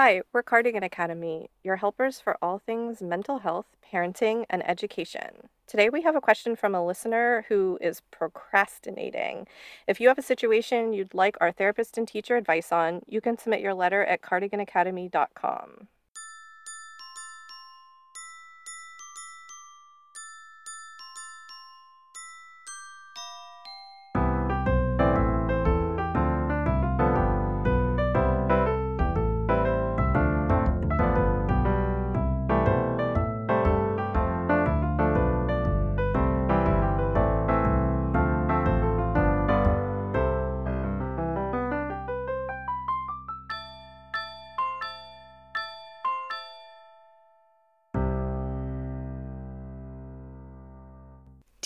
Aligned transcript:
Hi, 0.00 0.22
we're 0.32 0.44
Cardigan 0.44 0.84
Academy, 0.84 1.50
your 1.64 1.74
helpers 1.74 2.20
for 2.20 2.38
all 2.40 2.60
things 2.60 3.02
mental 3.02 3.40
health, 3.40 3.66
parenting, 3.92 4.44
and 4.48 4.62
education. 4.64 5.48
Today 5.66 5.90
we 5.90 6.02
have 6.02 6.14
a 6.14 6.20
question 6.20 6.54
from 6.54 6.72
a 6.72 6.86
listener 6.86 7.44
who 7.48 7.80
is 7.80 8.02
procrastinating. 8.12 9.48
If 9.88 10.00
you 10.00 10.06
have 10.06 10.16
a 10.16 10.22
situation 10.22 10.92
you'd 10.92 11.14
like 11.14 11.36
our 11.40 11.50
therapist 11.50 11.98
and 11.98 12.06
teacher 12.06 12.36
advice 12.36 12.70
on, 12.70 13.02
you 13.08 13.20
can 13.20 13.36
submit 13.36 13.60
your 13.60 13.74
letter 13.74 14.04
at 14.04 14.22
cardiganacademy.com. 14.22 15.88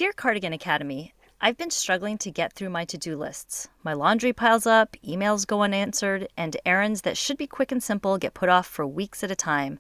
Dear 0.03 0.13
Cardigan 0.13 0.53
Academy, 0.53 1.15
I've 1.41 1.57
been 1.57 1.71
struggling 1.71 2.19
to 2.19 2.31
get 2.33 2.55
through 2.55 2.71
my 2.71 2.85
to 2.87 2.99
do 2.99 3.17
lists. 3.17 3.69
My 3.85 3.93
laundry 3.93 4.33
piles 4.33 4.67
up, 4.67 4.97
emails 5.07 5.47
go 5.47 5.63
unanswered, 5.63 6.27
and 6.37 6.57
errands 6.67 7.03
that 7.03 7.17
should 7.17 7.37
be 7.37 7.47
quick 7.47 7.71
and 7.71 7.81
simple 7.81 8.19
get 8.19 8.35
put 8.35 8.49
off 8.49 8.67
for 8.67 8.85
weeks 8.85 9.23
at 9.23 9.31
a 9.31 9.37
time. 9.37 9.79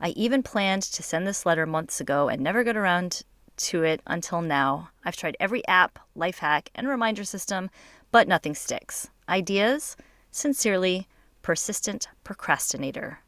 I 0.00 0.08
even 0.16 0.42
planned 0.42 0.84
to 0.84 1.02
send 1.02 1.26
this 1.26 1.44
letter 1.44 1.66
months 1.66 2.00
ago 2.00 2.30
and 2.30 2.40
never 2.40 2.64
got 2.64 2.78
around 2.78 3.24
to 3.58 3.82
it 3.82 4.00
until 4.06 4.40
now. 4.40 4.88
I've 5.04 5.16
tried 5.16 5.36
every 5.38 5.68
app, 5.68 5.98
life 6.14 6.38
hack, 6.38 6.70
and 6.74 6.88
reminder 6.88 7.24
system, 7.24 7.68
but 8.10 8.26
nothing 8.26 8.54
sticks. 8.54 9.10
Ideas? 9.28 9.98
Sincerely, 10.30 11.08
persistent 11.42 12.08
procrastinator. 12.24 13.20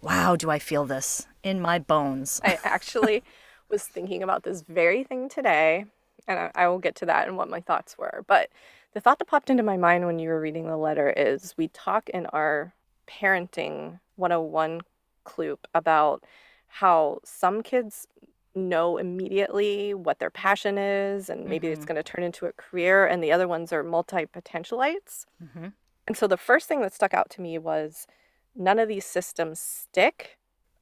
Wow, 0.00 0.36
do 0.36 0.50
I 0.50 0.58
feel 0.58 0.86
this 0.86 1.26
in 1.42 1.60
my 1.60 1.78
bones. 1.78 2.40
I 2.42 2.58
actually 2.64 3.22
was 3.72 3.88
thinking 3.88 4.22
about 4.22 4.44
this 4.44 4.62
very 4.62 5.04
thing 5.04 5.28
today, 5.30 5.86
and 6.28 6.38
I, 6.38 6.52
I 6.54 6.68
will 6.68 6.78
get 6.80 6.96
to 6.96 7.06
that 7.06 7.28
and 7.28 7.36
what 7.36 7.50
my 7.50 7.60
thoughts 7.60 7.98
were. 7.98 8.24
But 8.28 8.50
the 8.94 9.00
thought 9.00 9.18
that 9.20 9.26
popped 9.28 9.50
into 9.50 9.64
my 9.64 9.76
mind 9.78 10.06
when 10.06 10.18
you 10.20 10.28
were 10.30 10.40
reading 10.40 10.66
the 10.68 10.76
letter 10.76 11.10
is 11.10 11.56
we 11.56 11.68
talk 11.68 12.08
in 12.10 12.26
our 12.26 12.74
parenting 13.08 14.00
101 14.16 14.82
clue 15.24 15.58
about 15.74 16.24
how 16.68 17.20
some 17.24 17.62
kids 17.62 18.06
know 18.54 18.98
immediately 18.98 19.94
what 19.94 20.18
their 20.18 20.30
passion 20.30 20.76
is 20.78 21.30
and 21.30 21.48
maybe 21.48 21.68
it's 21.68 21.84
Mhm. 21.84 21.86
going 21.86 21.96
to 21.96 22.02
turn 22.02 22.24
into 22.24 22.46
a 22.46 22.52
career 22.52 23.06
and 23.06 23.22
the 23.24 23.32
other 23.32 23.48
ones 23.48 23.72
are 23.72 23.82
multi-potentialites 23.82 25.24
hmm 25.40 25.74
and 26.06 26.16
so 26.16 26.26
the 26.26 26.36
first 26.36 26.68
thing 26.68 26.80
that 26.80 26.92
stuck 26.94 27.14
out 27.14 27.30
to 27.30 27.40
me 27.40 27.58
was 27.58 28.06
none 28.54 28.78
of 28.78 28.88
these 28.88 29.06
systems 29.06 29.60
stick 29.60 30.38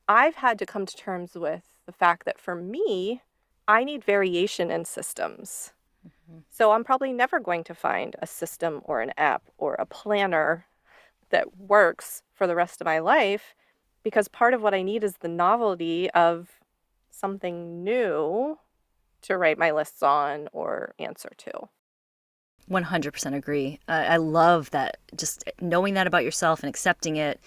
i've 0.08 0.36
had 0.36 0.58
to 0.58 0.66
come 0.66 0.86
to 0.86 0.96
terms 0.96 1.34
with 1.34 1.64
the 1.90 1.96
fact 1.96 2.24
that 2.24 2.38
for 2.38 2.54
me 2.54 3.22
i 3.66 3.84
need 3.84 4.04
variation 4.04 4.70
in 4.70 4.84
systems 4.84 5.72
Mhm. 6.06 6.42
so 6.50 6.72
i'm 6.72 6.84
probably 6.84 7.12
never 7.12 7.40
going 7.40 7.64
to 7.64 7.74
find 7.74 8.16
a 8.20 8.26
system 8.26 8.80
or 8.84 9.00
an 9.00 9.12
app 9.16 9.42
or 9.58 9.74
a 9.74 9.86
planner 9.86 10.66
that 11.30 11.56
works 11.56 12.22
for 12.32 12.46
the 12.46 12.54
rest 12.54 12.80
of 12.80 12.84
my 12.84 12.98
life 12.98 13.54
because 14.02 14.28
part 14.28 14.54
of 14.54 14.62
what 14.62 14.74
I 14.74 14.82
need 14.82 15.04
is 15.04 15.18
the 15.18 15.28
novelty 15.28 16.10
of 16.10 16.60
something 17.10 17.84
new 17.84 18.58
to 19.22 19.36
write 19.36 19.58
my 19.58 19.70
lists 19.70 20.02
on 20.02 20.48
or 20.52 20.94
answer 20.98 21.30
to. 21.38 21.68
100% 22.68 23.34
agree. 23.34 23.80
I, 23.88 24.04
I 24.04 24.16
love 24.16 24.70
that 24.70 24.98
just 25.16 25.44
knowing 25.60 25.94
that 25.94 26.06
about 26.06 26.24
yourself 26.24 26.62
and 26.62 26.68
accepting 26.70 27.16
it. 27.16 27.40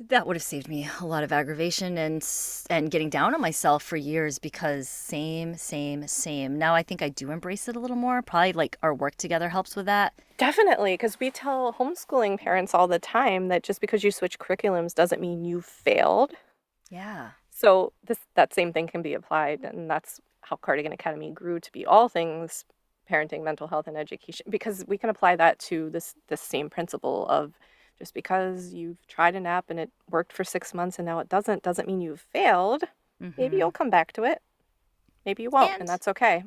That 0.00 0.26
would 0.26 0.34
have 0.34 0.42
saved 0.42 0.68
me 0.68 0.88
a 1.00 1.06
lot 1.06 1.22
of 1.22 1.32
aggravation 1.32 1.96
and 1.96 2.26
and 2.68 2.90
getting 2.90 3.10
down 3.10 3.32
on 3.32 3.40
myself 3.40 3.82
for 3.82 3.96
years 3.96 4.40
because 4.40 4.88
same, 4.88 5.56
same, 5.56 6.08
same. 6.08 6.58
Now 6.58 6.74
I 6.74 6.82
think 6.82 7.00
I 7.00 7.08
do 7.08 7.30
embrace 7.30 7.68
it 7.68 7.76
a 7.76 7.80
little 7.80 7.96
more. 7.96 8.20
Probably 8.20 8.52
like 8.52 8.76
our 8.82 8.92
work 8.92 9.14
together 9.16 9.48
helps 9.48 9.76
with 9.76 9.86
that. 9.86 10.12
Definitely, 10.36 10.94
because 10.94 11.20
we 11.20 11.30
tell 11.30 11.74
homeschooling 11.74 12.40
parents 12.40 12.74
all 12.74 12.88
the 12.88 12.98
time 12.98 13.48
that 13.48 13.62
just 13.62 13.80
because 13.80 14.02
you 14.02 14.10
switch 14.10 14.38
curriculums 14.38 14.94
doesn't 14.94 15.20
mean 15.20 15.44
you 15.44 15.60
failed. 15.60 16.32
Yeah. 16.90 17.30
So 17.50 17.92
this 18.04 18.18
that 18.34 18.52
same 18.52 18.72
thing 18.72 18.88
can 18.88 19.00
be 19.00 19.14
applied, 19.14 19.62
and 19.62 19.88
that's 19.88 20.20
how 20.40 20.56
Cardigan 20.56 20.92
Academy 20.92 21.30
grew 21.30 21.60
to 21.60 21.72
be 21.72 21.86
all 21.86 22.08
things 22.08 22.64
parenting, 23.08 23.44
mental 23.44 23.68
health, 23.68 23.86
and 23.86 23.96
education. 23.96 24.46
Because 24.50 24.84
we 24.88 24.98
can 24.98 25.08
apply 25.08 25.36
that 25.36 25.60
to 25.60 25.88
this 25.90 26.14
this 26.26 26.40
same 26.40 26.68
principle 26.68 27.26
of 27.28 27.52
just 27.98 28.14
because 28.14 28.72
you've 28.72 29.06
tried 29.06 29.34
an 29.36 29.46
app 29.46 29.70
and 29.70 29.78
it 29.78 29.90
worked 30.10 30.32
for 30.32 30.44
six 30.44 30.74
months 30.74 30.98
and 30.98 31.06
now 31.06 31.18
it 31.18 31.28
doesn't, 31.28 31.62
doesn't 31.62 31.86
mean 31.88 32.00
you've 32.00 32.20
failed. 32.32 32.84
Maybe 33.36 33.56
Mhm. 33.56 33.58
you'll 33.60 33.72
come 33.72 33.90
back 33.90 34.12
to 34.12 34.24
it. 34.24 34.40
Maybe 35.24 35.42
you 35.42 35.50
won't, 35.50 35.72
and 35.72 35.80
And 35.80 35.88
that's 35.88 36.08
okay. 36.08 36.44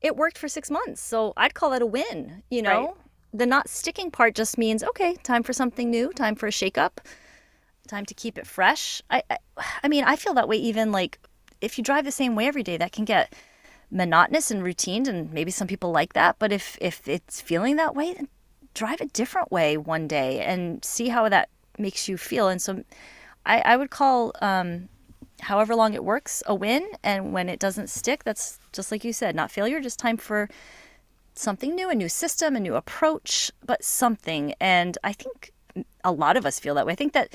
it 0.00 0.16
worked 0.16 0.38
for 0.38 0.48
six 0.48 0.70
months. 0.70 1.00
So 1.00 1.32
I'd 1.36 1.54
call 1.54 1.70
that 1.70 1.82
a 1.82 1.86
win, 1.86 2.42
you 2.50 2.62
Right. 2.62 2.88
know? 2.88 2.96
The 3.34 3.46
not 3.46 3.68
sticking 3.68 4.10
part 4.10 4.34
just 4.34 4.58
means, 4.58 4.82
okay, 4.84 5.16
time 5.22 5.42
for 5.42 5.52
something 5.52 5.90
new, 5.90 6.12
time 6.12 6.34
for 6.34 6.46
a 6.46 6.52
shake 6.52 6.76
up, 6.76 7.00
time 7.88 8.04
to 8.06 8.14
keep 8.14 8.38
it 8.38 8.46
fresh. 8.46 9.02
I, 9.10 9.22
I, 9.30 9.38
I 9.82 9.88
mean, 9.88 10.04
I 10.04 10.16
feel 10.16 10.34
that 10.34 10.48
way 10.48 10.56
even 10.56 10.92
like 10.92 11.18
if 11.60 11.78
you 11.78 11.84
drive 11.84 12.04
the 12.04 12.12
same 12.12 12.34
way 12.34 12.46
every 12.46 12.62
day, 12.62 12.76
that 12.76 12.92
can 12.92 13.04
get 13.04 13.32
monotonous 13.90 14.50
and 14.50 14.62
routine, 14.62 15.08
and 15.08 15.32
maybe 15.32 15.50
some 15.50 15.68
people 15.68 15.92
like 15.92 16.12
that. 16.12 16.36
But 16.38 16.52
if, 16.52 16.76
if 16.80 17.06
it's 17.08 17.40
feeling 17.40 17.76
that 17.76 17.94
way, 17.94 18.12
then 18.14 18.28
drive 18.74 19.00
a 19.00 19.06
different 19.06 19.50
way 19.52 19.76
one 19.76 20.08
day 20.08 20.40
and 20.40 20.84
see 20.84 21.08
how 21.08 21.28
that 21.28 21.48
makes 21.78 22.08
you 22.08 22.16
feel. 22.16 22.48
And 22.48 22.60
so 22.60 22.84
I, 23.46 23.60
I 23.60 23.76
would 23.76 23.90
call 23.90 24.32
um, 24.40 24.88
however 25.40 25.74
long 25.74 25.94
it 25.94 26.04
works 26.04 26.42
a 26.46 26.54
win. 26.54 26.86
And 27.02 27.32
when 27.32 27.48
it 27.48 27.58
doesn't 27.58 27.90
stick, 27.90 28.24
that's 28.24 28.58
just 28.72 28.90
like 28.90 29.04
you 29.04 29.12
said, 29.12 29.34
not 29.34 29.50
failure, 29.50 29.80
just 29.80 29.98
time 29.98 30.16
for 30.16 30.48
something 31.34 31.74
new, 31.74 31.88
a 31.88 31.94
new 31.94 32.08
system, 32.08 32.56
a 32.56 32.60
new 32.60 32.74
approach, 32.74 33.50
but 33.64 33.82
something. 33.84 34.54
And 34.60 34.98
I 35.02 35.12
think 35.12 35.52
a 36.04 36.12
lot 36.12 36.36
of 36.36 36.44
us 36.46 36.60
feel 36.60 36.74
that 36.74 36.86
way. 36.86 36.92
I 36.92 36.96
think 36.96 37.14
that 37.14 37.32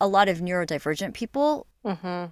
a 0.00 0.06
lot 0.06 0.28
of 0.28 0.38
neurodivergent 0.38 1.14
people 1.14 1.66
Mm-hmm. 1.84 2.26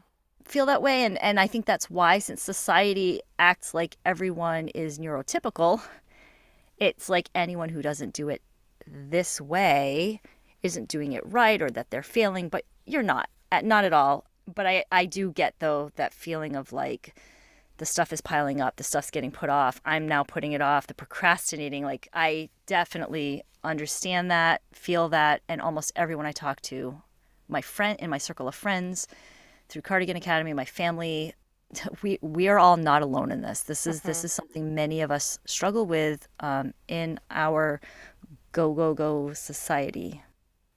feel 0.44 0.66
that 0.66 0.82
way. 0.82 1.04
And, 1.04 1.16
and 1.22 1.40
I 1.40 1.46
think 1.46 1.64
that's 1.64 1.88
why, 1.88 2.18
since 2.18 2.42
society 2.42 3.20
acts 3.38 3.72
like 3.72 3.96
everyone 4.04 4.68
is 4.68 4.98
neurotypical, 4.98 5.80
it's 6.78 7.08
like 7.08 7.28
anyone 7.34 7.68
who 7.68 7.82
doesn't 7.82 8.14
do 8.14 8.28
it 8.28 8.42
this 8.86 9.40
way 9.40 10.20
isn't 10.62 10.88
doing 10.88 11.12
it 11.12 11.22
right 11.26 11.60
or 11.60 11.70
that 11.70 11.90
they're 11.90 12.02
failing, 12.02 12.48
but 12.48 12.64
you're 12.86 13.02
not, 13.02 13.28
at, 13.52 13.64
not 13.64 13.84
at 13.84 13.92
all. 13.92 14.24
But 14.52 14.66
I, 14.66 14.84
I 14.90 15.04
do 15.04 15.30
get, 15.30 15.54
though, 15.58 15.92
that 15.96 16.14
feeling 16.14 16.56
of 16.56 16.72
like 16.72 17.14
the 17.76 17.86
stuff 17.86 18.12
is 18.12 18.20
piling 18.20 18.60
up, 18.60 18.76
the 18.76 18.84
stuff's 18.84 19.10
getting 19.10 19.30
put 19.30 19.50
off. 19.50 19.80
I'm 19.84 20.08
now 20.08 20.24
putting 20.24 20.52
it 20.52 20.60
off, 20.60 20.86
the 20.86 20.94
procrastinating. 20.94 21.84
Like, 21.84 22.08
I 22.12 22.48
definitely 22.66 23.42
understand 23.62 24.30
that, 24.30 24.62
feel 24.72 25.08
that, 25.10 25.42
and 25.48 25.60
almost 25.60 25.92
everyone 25.94 26.26
I 26.26 26.32
talk 26.32 26.60
to, 26.62 27.02
my 27.48 27.60
friend 27.60 27.98
in 28.00 28.10
my 28.10 28.18
circle 28.18 28.48
of 28.48 28.54
friends, 28.54 29.06
through 29.68 29.82
Cardigan 29.82 30.16
Academy, 30.16 30.52
my 30.54 30.64
family, 30.64 31.34
we 32.02 32.18
we 32.22 32.48
are 32.48 32.58
all 32.58 32.76
not 32.76 33.02
alone 33.02 33.30
in 33.30 33.42
this. 33.42 33.62
This 33.62 33.86
is 33.86 34.02
this 34.02 34.24
is 34.24 34.32
something 34.32 34.74
many 34.74 35.00
of 35.00 35.10
us 35.10 35.38
struggle 35.44 35.86
with 35.86 36.28
um, 36.40 36.72
in 36.88 37.20
our 37.30 37.80
go 38.52 38.72
go 38.72 38.94
go 38.94 39.32
society. 39.32 40.22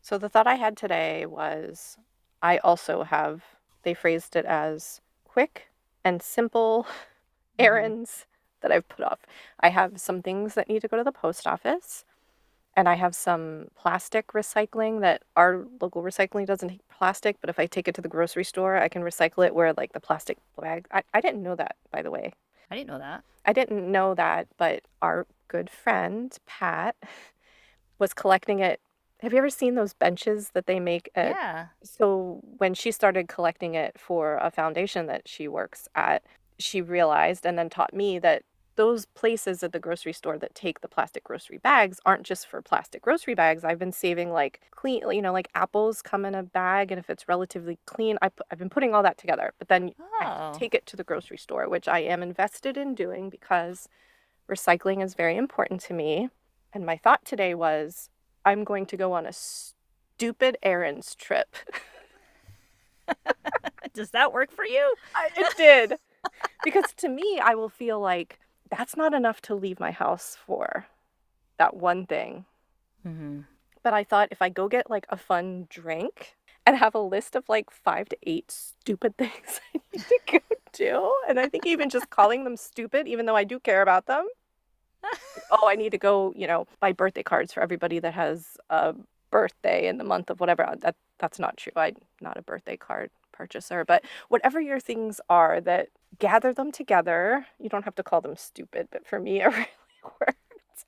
So 0.02 0.18
the 0.18 0.30
thought 0.30 0.48
I 0.48 0.56
had 0.56 0.76
today 0.76 1.26
was 1.26 1.98
I 2.42 2.58
also 2.58 3.04
have, 3.04 3.44
they 3.84 3.94
phrased 3.94 4.36
it 4.36 4.46
as 4.46 5.00
quick 5.24 5.68
and 6.04 6.22
simple 6.22 6.88
errands 7.60 8.26
that 8.62 8.72
I've 8.72 8.90
put 8.90 9.06
off. 9.06 9.20
I 9.60 9.70
have 9.70 10.00
some 10.00 10.22
things 10.22 10.56
that 10.56 10.68
need 10.68 10.82
to 10.82 10.88
go 10.88 10.98
to 10.98 11.04
the 11.04 11.12
post 11.12 11.46
office, 11.46 12.04
and 12.82 12.90
I 12.90 12.96
have 12.96 13.14
some 13.14 13.68
plastic 13.76 14.30
recycling 14.30 15.02
that 15.02 15.22
our 15.36 15.68
local 15.80 16.02
recycling 16.02 16.48
doesn't 16.48 16.70
take 16.70 16.90
plastic, 16.90 17.38
but 17.40 17.48
if 17.48 17.60
I 17.60 17.68
take 17.68 17.88
it 17.88 17.94
to 17.94 18.02
the 18.02 18.08
grocery 18.08 18.44
store, 18.44 18.76
I 18.76 18.88
can 18.88 19.04
recycle 19.04 19.46
it 19.46 19.54
where 19.54 19.72
like 19.74 19.94
the 19.94 20.00
plastic 20.00 20.40
bag. 20.60 20.88
I, 20.92 21.04
I 21.14 21.22
didn't 21.22 21.44
know 21.44 21.54
that, 21.54 21.76
by 21.92 22.02
the 22.02 22.10
way. 22.10 22.34
I 22.72 22.76
didn't 22.78 22.88
know 22.88 22.98
that. 22.98 23.24
I 23.46 23.54
didn't 23.54 23.92
know 23.92 24.16
that, 24.16 24.48
but 24.58 24.82
our 25.00 25.28
good 25.48 25.70
friend 25.70 26.36
Pat 26.48 26.96
was 28.00 28.16
collecting 28.16 28.58
it. 28.58 28.82
Have 29.20 29.32
you 29.32 29.38
ever 29.38 29.52
seen 29.52 29.76
those 29.76 29.94
benches 29.94 30.50
that 30.56 30.66
they 30.66 30.80
make 30.80 31.12
at 31.14 31.36
Yeah. 31.36 31.68
so 31.84 32.42
when 32.58 32.74
she 32.74 32.92
started 32.92 33.28
collecting 33.28 33.76
it 33.76 34.00
for 34.00 34.38
a 34.38 34.50
foundation 34.50 35.06
that 35.06 35.28
she 35.28 35.48
works 35.48 35.88
at, 35.94 36.24
she 36.58 36.82
realized 36.82 37.46
and 37.46 37.60
then 37.60 37.70
taught 37.70 37.94
me 37.94 38.18
that 38.18 38.42
those 38.76 39.06
places 39.06 39.64
at 39.64 39.74
the 39.74 39.80
grocery 39.80 40.14
store 40.14 40.38
that 40.38 40.56
take 40.56 40.82
the 40.82 40.88
plastic 40.88 41.24
grocery 41.24 41.58
bags 41.58 42.00
aren't 42.06 42.24
just 42.24 42.48
for 42.48 42.62
plastic 42.62 43.02
grocery 43.02 43.36
bags. 43.36 43.64
I've 43.64 43.80
been 43.80 43.92
saving 43.92 44.32
like 44.32 44.62
clean, 44.72 45.04
you 45.12 45.22
know, 45.22 45.34
like 45.34 45.50
apples 45.56 46.02
come 46.02 46.26
in 46.26 46.36
a 46.36 46.44
bag, 46.44 46.92
and 46.92 47.00
if 47.00 47.10
it's 47.10 47.28
relatively 47.28 47.78
clean, 47.86 48.18
I 48.22 48.32
have 48.50 48.60
been 48.60 48.70
putting 48.70 48.96
all 48.96 49.04
that 49.04 49.18
together. 49.18 49.54
But 49.60 49.68
then 49.68 49.92
I 50.22 50.24
Oh. 50.24 50.54
to 50.54 50.60
take 50.60 50.74
it 50.74 50.86
to 50.88 50.96
the 50.96 51.04
grocery 51.04 51.38
store, 51.38 51.68
which 51.68 51.88
I 51.88 52.00
am 52.00 52.24
invested 52.24 52.78
in 52.78 52.96
doing 52.96 53.30
because 53.30 53.90
recycling 54.50 55.04
is 55.04 55.16
very 55.16 55.36
important 55.38 55.82
to 55.82 55.94
me. 55.94 56.30
And 56.74 56.86
my 56.86 56.98
thought 56.98 57.26
today 57.26 57.54
was 57.54 58.10
I'm 58.46 58.64
going 58.64 58.86
to 58.88 58.98
go 58.98 59.14
on 59.14 59.26
a 59.26 59.34
stupid 59.34 60.58
errands 60.64 61.16
trip. 61.16 61.56
Does 63.94 64.12
that 64.12 64.32
work 64.32 64.52
for 64.52 64.66
you? 64.66 64.94
I, 65.16 65.30
it 65.36 65.54
did. 65.58 65.98
because 66.64 66.86
to 66.98 67.10
me, 67.10 67.40
I 67.44 67.56
will 67.56 67.70
feel 67.70 68.00
like 68.00 68.40
that's 68.72 68.96
not 68.96 69.14
enough 69.14 69.42
to 69.42 69.56
leave 69.56 69.80
my 69.80 69.92
house 69.92 70.38
for 70.46 70.88
that 71.58 71.76
one 71.76 72.06
thing. 72.06 72.46
Mm-hmm. 73.06 73.42
But 73.84 73.94
I 73.94 74.04
thought 74.04 74.30
if 74.32 74.42
I 74.42 74.50
go 74.50 74.68
get 74.68 74.90
like 74.90 75.06
a 75.10 75.18
fun 75.18 75.68
drink 75.70 76.36
and 76.66 76.78
have 76.78 76.96
a 76.96 77.00
list 77.00 77.36
of 77.36 77.48
like 77.50 77.70
five 77.70 78.10
to 78.10 78.18
eight 78.24 78.50
stupid 78.52 79.18
things 79.18 79.60
I 79.76 79.80
need 79.94 80.04
to 80.04 80.20
go 80.32 80.56
do, 80.72 81.16
and 81.28 81.40
I 81.40 81.48
think 81.48 81.66
even 81.66 81.90
just 81.90 82.10
calling 82.10 82.44
them 82.44 82.58
stupid, 82.58 83.08
even 83.08 83.26
though 83.26 83.36
I 83.36 83.44
do 83.44 83.60
care 83.60 83.82
about 83.82 84.06
them. 84.06 84.26
oh, 85.52 85.68
I 85.68 85.76
need 85.76 85.92
to 85.92 85.98
go, 85.98 86.32
you 86.36 86.48
know, 86.48 86.68
buy 86.80 86.92
birthday 86.92 87.24
cards 87.24 87.52
for 87.52 87.62
everybody 87.62 88.00
that 88.00 88.14
has 88.14 88.58
a 88.70 88.96
birthday 89.32 89.88
in 89.88 89.98
the 89.98 90.04
month 90.04 90.30
of 90.30 90.40
whatever. 90.40 90.76
That 90.80 90.96
that's 91.18 91.40
not 91.40 91.58
true. 91.58 91.74
I'm 91.76 91.96
not 92.22 92.38
a 92.38 92.44
birthday 92.44 92.78
card 92.78 93.10
purchaser, 93.42 93.84
but 93.86 94.04
whatever 94.30 94.60
your 94.62 94.80
things 94.80 95.20
are 95.30 95.60
that 95.62 95.90
gather 96.20 96.54
them 96.54 96.72
together. 96.72 97.46
You 97.60 97.70
don't 97.70 97.86
have 97.86 97.96
to 97.96 98.04
call 98.04 98.22
them 98.22 98.36
stupid, 98.36 98.88
but 98.92 99.08
for 99.08 99.20
me 99.20 99.42
it 99.44 99.48
really 99.48 99.68
works. 100.20 100.86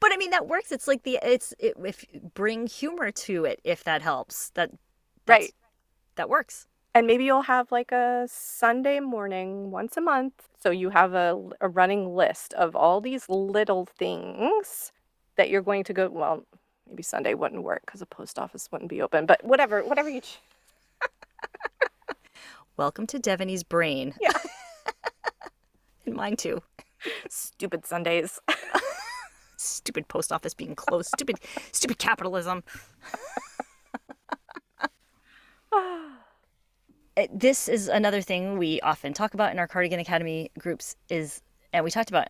But 0.00 0.12
I 0.12 0.16
mean, 0.16 0.30
that 0.30 0.46
works. 0.48 0.72
It's 0.72 0.88
like 0.88 1.02
the 1.04 1.18
it's 1.22 1.54
it, 1.58 1.74
if 1.84 2.04
bring 2.34 2.66
humor 2.66 3.10
to 3.26 3.44
it 3.44 3.60
if 3.64 3.84
that 3.84 4.02
helps. 4.02 4.50
That 4.56 4.70
that's- 5.26 5.44
Right. 5.46 5.54
That 6.16 6.28
works. 6.28 6.66
And 6.94 7.06
maybe 7.06 7.24
you'll 7.24 7.42
have 7.56 7.72
like 7.72 7.92
a 7.92 8.26
Sunday 8.30 9.00
morning 9.00 9.70
once 9.70 9.96
a 9.96 10.02
month. 10.02 10.34
So 10.62 10.70
you 10.70 10.90
have 10.90 11.14
a, 11.14 11.40
a 11.62 11.68
running 11.68 12.14
list 12.14 12.52
of 12.54 12.76
all 12.76 13.00
these 13.00 13.28
little 13.30 13.86
things 13.86 14.92
that 15.36 15.48
you're 15.50 15.62
going 15.62 15.84
to 15.84 15.94
go. 15.94 16.08
Well, 16.10 16.44
maybe 16.88 17.02
Sunday 17.02 17.34
wouldn't 17.34 17.62
work 17.62 17.82
because 17.86 18.00
the 18.00 18.06
post 18.06 18.38
office 18.38 18.68
wouldn't 18.72 18.90
be 18.90 19.00
open, 19.02 19.26
but 19.26 19.42
whatever, 19.44 19.82
whatever 19.82 20.10
you. 20.10 20.20
Welcome 22.78 23.06
to 23.08 23.18
Devaney's 23.18 23.62
brain. 23.62 24.14
Yeah. 24.18 24.32
and 26.06 26.14
mine 26.14 26.36
too. 26.36 26.62
Stupid 27.28 27.84
Sundays. 27.84 28.40
Stupid 29.56 30.08
post 30.08 30.32
office 30.32 30.54
being 30.54 30.74
closed. 30.74 31.10
Stupid, 31.10 31.36
stupid 31.72 31.98
capitalism. 31.98 32.62
Uh, 37.14 37.26
this 37.30 37.68
is 37.68 37.88
another 37.88 38.22
thing 38.22 38.56
we 38.56 38.80
often 38.80 39.12
talk 39.12 39.34
about 39.34 39.52
in 39.52 39.58
our 39.58 39.68
Cardigan 39.68 40.00
Academy 40.00 40.50
groups 40.58 40.96
is, 41.10 41.42
and 41.74 41.84
we 41.84 41.90
talked 41.90 42.08
about 42.08 42.28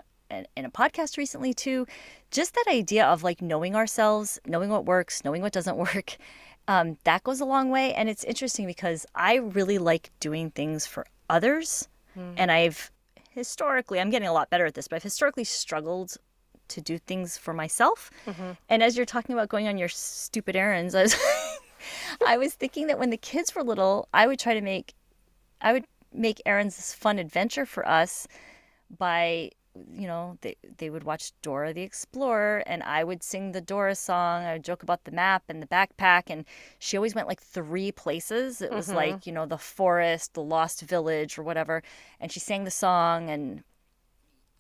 in 0.57 0.65
a 0.65 0.71
podcast 0.71 1.17
recently 1.17 1.53
too, 1.53 1.87
just 2.31 2.55
that 2.55 2.65
idea 2.69 3.07
of 3.07 3.23
like 3.23 3.43
knowing 3.43 3.77
ourselves, 3.77 4.41
knowing 4.47 4.71
what 4.71 4.85
works, 4.85 5.25
knowing 5.25 5.43
what 5.43 5.53
doesn't 5.53 5.77
work. 5.95 6.17
Um, 6.69 6.97
that 7.05 7.25
goes 7.25 7.41
a 7.41 7.45
long 7.45 7.71
way. 7.71 7.93
And 7.95 8.09
it's 8.09 8.25
interesting 8.25 8.67
because 8.67 9.05
I 9.15 9.35
really 9.37 9.79
like 9.79 10.11
doing 10.21 10.51
things 10.51 10.87
for 10.87 11.07
others. 11.29 11.89
And 12.37 12.53
I've 12.53 12.91
historically, 13.31 13.99
I'm 14.01 14.11
getting 14.11 14.29
a 14.29 14.33
lot 14.33 14.51
better 14.51 14.67
at 14.67 14.75
this, 14.75 14.87
but 14.89 14.97
I've 14.97 15.03
historically 15.03 15.45
struggled 15.45 16.17
to 16.69 16.81
do 16.81 16.99
things 16.99 17.37
for 17.39 17.53
myself. 17.55 18.11
And 18.69 18.83
as 18.83 18.97
you're 18.97 19.07
talking 19.07 19.35
about 19.35 19.49
going 19.49 19.67
on 19.69 19.79
your 19.79 19.89
stupid 19.89 20.57
errands, 20.57 20.95
I 20.99 21.03
was 21.03 21.17
I 22.27 22.37
was 22.39 22.55
thinking 22.55 22.87
that 22.89 22.99
when 22.99 23.11
the 23.11 23.17
kids 23.17 23.55
were 23.55 23.63
little, 23.65 24.09
I 24.15 24.27
would 24.27 24.39
try 24.39 24.55
to 24.55 24.61
make 24.61 24.95
I 25.61 25.73
would 25.73 25.85
make 26.13 26.41
errands 26.47 26.77
this 26.77 26.95
fun 26.95 27.19
adventure 27.19 27.65
for 27.67 27.89
us 27.89 28.29
by 28.99 29.51
you 29.75 30.07
know, 30.07 30.37
they 30.43 30.57
they 30.79 30.91
would 30.91 31.05
watch 31.05 31.33
Dora 31.43 31.73
the 31.73 31.83
Explorer 31.83 32.63
and 32.67 32.83
I 32.83 33.05
would 33.05 33.23
sing 33.23 33.53
the 33.53 33.61
Dora 33.61 33.95
song. 33.95 34.45
I 34.45 34.53
would 34.55 34.65
joke 34.65 34.83
about 34.83 35.05
the 35.05 35.11
map 35.11 35.45
and 35.49 35.63
the 35.63 35.67
backpack 35.67 36.25
and 36.29 36.45
she 36.79 36.97
always 36.97 37.15
went 37.15 37.29
like 37.29 37.41
three 37.41 37.91
places. 37.93 38.61
It 38.61 38.71
was 38.71 38.89
Mhm. 38.89 38.95
like, 38.95 39.27
you 39.27 39.33
know, 39.33 39.47
the 39.47 39.59
forest, 39.59 40.35
the 40.35 40.43
lost 40.43 40.83
village 40.83 41.39
or 41.39 41.43
whatever. 41.43 41.83
And 42.21 42.31
she 42.31 42.41
sang 42.41 42.65
the 42.65 42.71
song 42.71 43.31
and 43.31 43.65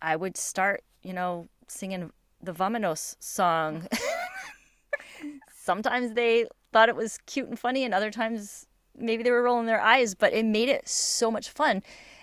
I 0.00 0.16
would 0.16 0.36
start, 0.36 0.82
you 1.02 1.12
know, 1.12 1.48
singing 1.68 2.10
the 2.42 2.52
Vamonos 2.52 3.16
song. 3.20 3.86
Sometimes 5.54 6.14
they 6.14 6.46
thought 6.72 6.88
it 6.88 6.96
was 6.96 7.18
cute 7.26 7.48
and 7.48 7.58
funny, 7.58 7.84
and 7.84 7.94
other 7.94 8.10
times 8.10 8.66
maybe 8.96 9.22
they 9.22 9.30
were 9.30 9.42
rolling 9.42 9.66
their 9.66 9.80
eyes, 9.80 10.14
but 10.14 10.32
it 10.32 10.44
made 10.44 10.68
it 10.68 10.88
so 10.88 11.30
much 11.30 11.48
fun. 11.50 11.82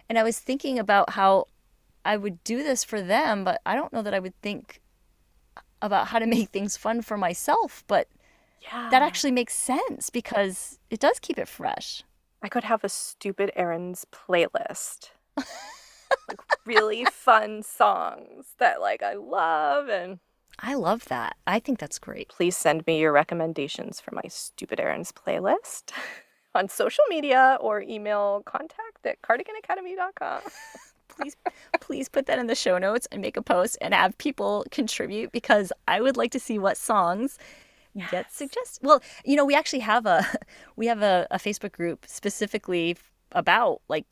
And 0.10 0.18
I 0.20 0.24
was 0.24 0.40
thinking 0.40 0.78
about 0.78 1.12
how 1.12 1.46
I 2.06 2.18
would 2.18 2.44
do 2.44 2.64
this 2.64 2.84
for 2.84 3.02
them, 3.02 3.44
but 3.44 3.62
I 3.66 3.76
don't 3.76 3.94
know 3.94 4.02
that 4.02 4.14
I 4.14 4.20
would 4.20 4.40
think 4.42 4.82
about 5.82 6.08
how 6.08 6.20
to 6.20 6.26
make 6.26 6.50
things 6.54 6.78
fun 6.78 7.02
for 7.02 7.18
myself. 7.18 7.84
But 7.88 8.08
Yeah. 8.62 8.90
that 8.92 9.02
actually 9.02 9.32
makes 9.32 9.54
sense 9.54 10.10
because 10.10 10.80
it 10.90 11.00
does 11.00 11.20
keep 11.20 11.38
it 11.38 11.48
fresh. 11.48 12.04
I 12.42 12.48
could 12.50 12.64
have 12.64 12.84
a 12.84 12.90
stupid 12.90 13.52
errands 13.56 14.06
playlist. 14.12 15.10
like 15.38 16.40
really 16.66 17.06
fun 17.06 17.64
songs 17.64 18.54
that 18.60 18.82
like 18.82 19.04
I 19.04 19.14
love 19.16 19.90
and 19.90 20.20
I 20.60 20.74
love 20.76 21.06
that. 21.06 21.36
I 21.48 21.60
think 21.60 21.80
that's 21.80 22.00
great. 22.00 22.28
please 22.30 22.58
send 22.58 22.86
me 22.86 23.00
your 23.00 23.12
recommendations 23.14 24.00
for 24.02 24.14
my 24.14 24.24
stupid 24.28 24.80
errands 24.80 25.12
playlist 25.14 25.92
on 26.56 26.68
social 26.68 27.04
media 27.10 27.58
or 27.62 27.82
email 27.82 28.42
contact 28.46 29.06
at 29.06 29.22
cardiganacademy.com. 29.22 30.42
please 31.20 31.36
please 31.80 32.10
put 32.10 32.26
that 32.28 32.40
in 32.40 32.48
the 32.48 32.56
show 32.56 32.78
notes 32.78 33.08
and 33.12 33.22
make 33.22 33.38
a 33.38 33.42
post 33.42 33.78
and 33.82 33.94
have 33.94 34.18
people 34.18 34.66
contribute 34.72 35.32
because 35.32 35.72
I 35.88 36.02
would 36.02 36.18
like 36.18 36.32
to 36.32 36.40
see 36.40 36.58
what 36.60 36.78
songs 36.78 37.38
get 38.12 38.32
suggested. 38.32 38.86
Well, 38.86 39.02
you 39.26 39.36
know, 39.36 39.46
we 39.46 39.56
actually 39.56 39.80
have 39.80 40.06
a 40.06 40.26
we 40.76 40.88
have 40.88 41.02
a, 41.02 41.28
a 41.32 41.38
Facebook 41.38 41.72
group 41.72 42.06
specifically 42.08 42.98
about 43.34 43.82
like 43.90 44.06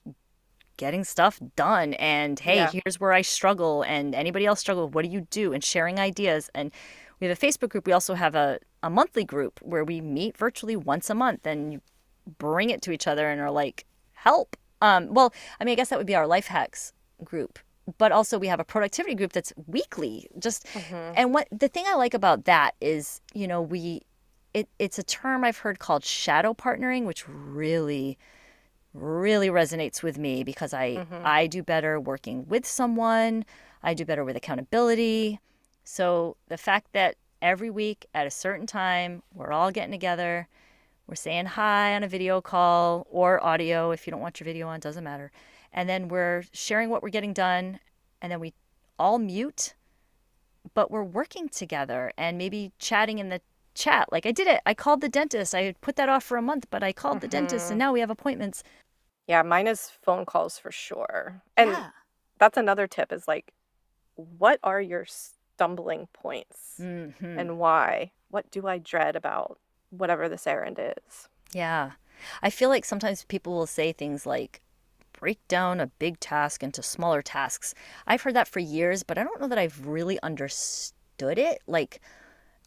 getting 0.77 1.03
stuff 1.03 1.39
done 1.55 1.93
and 1.95 2.39
hey, 2.39 2.57
Yeah. 2.57 2.71
here's 2.71 2.99
where 2.99 3.11
I 3.13 3.21
struggle 3.23 3.81
and 3.83 4.13
anybody 4.13 4.45
else 4.45 4.59
struggle, 4.59 4.87
what 4.89 5.03
do 5.05 5.09
you 5.11 5.21
do? 5.31 5.53
And 5.53 5.63
sharing 5.63 5.99
ideas. 5.99 6.49
And 6.53 6.71
we 7.19 7.27
have 7.27 7.35
a 7.35 7.45
Facebook 7.45 7.69
group. 7.69 7.87
We 7.87 7.93
also 7.93 8.13
have 8.13 8.35
a, 8.35 8.59
a 8.83 8.89
monthly 8.89 9.23
group 9.23 9.59
where 9.63 9.83
we 9.83 10.01
meet 10.01 10.37
virtually 10.37 10.75
once 10.75 11.09
a 11.09 11.15
month 11.15 11.47
and 11.47 11.73
you 11.73 11.81
bring 12.37 12.69
it 12.69 12.81
to 12.83 12.91
each 12.91 13.07
other 13.07 13.27
and 13.27 13.41
are 13.41 13.49
like, 13.49 13.85
help. 14.13 14.55
Um, 14.81 15.13
well, 15.15 15.33
I 15.59 15.63
mean, 15.63 15.71
I 15.71 15.75
guess 15.75 15.89
that 15.89 15.97
would 15.97 16.05
be 16.05 16.13
our 16.13 16.27
life 16.27 16.45
hacks 16.47 16.93
group, 17.23 17.59
but 17.97 18.11
also 18.11 18.37
we 18.37 18.47
have 18.47 18.59
a 18.59 18.63
productivity 18.63 19.15
group 19.15 19.33
that's 19.33 19.53
weekly. 19.67 20.27
Just 20.39 20.65
mm-hmm. 20.67 21.13
and 21.15 21.33
what 21.33 21.47
the 21.51 21.67
thing 21.67 21.85
I 21.87 21.95
like 21.95 22.13
about 22.13 22.45
that 22.45 22.75
is, 22.81 23.21
you 23.33 23.47
know, 23.47 23.61
we 23.61 24.01
it 24.53 24.67
it's 24.79 24.99
a 24.99 25.03
term 25.03 25.43
I've 25.43 25.59
heard 25.59 25.79
called 25.79 26.03
shadow 26.03 26.53
partnering, 26.53 27.05
which 27.05 27.27
really 27.27 28.17
really 28.93 29.49
resonates 29.49 30.01
with 30.01 30.17
me 30.17 30.43
because 30.43 30.73
I 30.73 30.95
mm-hmm. 30.95 31.21
I 31.23 31.47
do 31.47 31.63
better 31.63 31.99
working 31.99 32.47
with 32.47 32.65
someone. 32.65 33.45
I 33.83 33.93
do 33.93 34.05
better 34.05 34.23
with 34.23 34.35
accountability. 34.35 35.39
So 35.83 36.35
the 36.47 36.57
fact 36.57 36.93
that 36.93 37.15
every 37.41 37.69
week 37.69 38.07
at 38.13 38.27
a 38.27 38.31
certain 38.31 38.65
time 38.65 39.21
we're 39.33 39.51
all 39.51 39.71
getting 39.71 39.91
together, 39.91 40.47
we're 41.05 41.15
saying 41.15 41.45
hi 41.45 41.95
on 41.95 42.03
a 42.03 42.07
video 42.07 42.41
call 42.41 43.07
or 43.09 43.43
audio 43.43 43.91
if 43.91 44.07
you 44.07 44.11
don't 44.11 44.19
want 44.21 44.39
your 44.39 44.45
video 44.45 44.67
on, 44.67 44.79
doesn't 44.79 45.03
matter. 45.03 45.31
And 45.73 45.87
then 45.87 46.07
we're 46.07 46.43
sharing 46.53 46.89
what 46.89 47.03
we're 47.03 47.09
getting 47.09 47.33
done 47.33 47.79
and 48.21 48.31
then 48.31 48.39
we 48.39 48.53
all 48.97 49.19
mute 49.19 49.75
but 50.73 50.91
we're 50.91 51.03
working 51.03 51.49
together 51.49 52.11
and 52.17 52.37
maybe 52.37 52.71
chatting 52.79 53.19
in 53.19 53.29
the 53.29 53.41
chat. 53.73 54.11
Like 54.11 54.25
I 54.25 54.31
did 54.31 54.47
it. 54.47 54.61
I 54.65 54.73
called 54.73 55.01
the 55.01 55.09
dentist. 55.09 55.55
I 55.55 55.63
had 55.63 55.81
put 55.81 55.95
that 55.95 56.09
off 56.09 56.23
for 56.23 56.37
a 56.37 56.41
month, 56.41 56.67
but 56.69 56.83
I 56.83 56.91
called 56.91 57.21
the 57.21 57.27
dentist 57.27 57.69
and 57.69 57.79
now 57.79 57.93
we 57.93 57.99
have 57.99 58.09
appointments. 58.09 58.63
Yeah, 59.27 59.41
mine 59.43 59.67
is 59.67 59.91
phone 60.01 60.25
calls 60.25 60.57
for 60.57 60.71
sure. 60.71 61.41
And 61.55 61.71
yeah. 61.71 61.89
that's 62.39 62.57
another 62.57 62.87
tip 62.87 63.11
is 63.11 63.27
like 63.27 63.53
what 64.15 64.59
are 64.63 64.81
your 64.81 65.05
stumbling 65.05 66.07
points 66.11 66.73
hmm 66.77 67.09
and 67.21 67.57
why? 67.59 68.11
What 68.29 68.49
do 68.51 68.67
I 68.67 68.77
dread 68.77 69.15
about 69.15 69.59
whatever 69.89 70.27
this 70.27 70.47
errand 70.47 70.79
is? 70.79 71.29
Yeah. 71.53 71.91
I 72.41 72.49
feel 72.49 72.69
like 72.69 72.83
sometimes 72.83 73.23
people 73.25 73.53
will 73.53 73.67
say 73.67 73.93
things 73.93 74.25
like, 74.25 74.61
break 75.17 75.39
down 75.49 75.79
a 75.81 75.87
big 75.87 76.19
task 76.21 76.63
into 76.63 76.83
smaller 76.83 77.21
tasks. 77.21 77.73
I've 78.07 78.21
heard 78.21 78.35
that 78.35 78.47
for 78.47 78.59
years, 78.59 79.03
but 79.03 79.17
I 79.17 79.23
don't 79.23 79.41
know 79.41 79.47
that 79.49 79.57
I've 79.59 79.85
really 79.87 80.19
understood 80.21 81.39
it. 81.39 81.61
Like, 81.67 82.01